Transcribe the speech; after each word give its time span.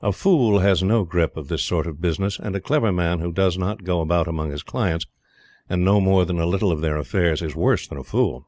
A 0.00 0.12
fool 0.12 0.60
has 0.60 0.82
no 0.82 1.04
grip 1.04 1.36
of 1.36 1.48
this 1.48 1.62
sort 1.62 1.86
of 1.86 2.00
business; 2.00 2.38
and 2.38 2.56
a 2.56 2.58
clever 2.58 2.90
man 2.90 3.18
who 3.18 3.30
does 3.30 3.58
not 3.58 3.84
go 3.84 4.00
about 4.00 4.26
among 4.26 4.50
his 4.50 4.62
clients, 4.62 5.04
and 5.68 5.84
know 5.84 6.00
more 6.00 6.24
than 6.24 6.38
a 6.40 6.46
little 6.46 6.72
of 6.72 6.80
their 6.80 6.96
affairs, 6.96 7.42
is 7.42 7.54
worse 7.54 7.86
than 7.86 7.98
a 7.98 8.02
fool. 8.02 8.46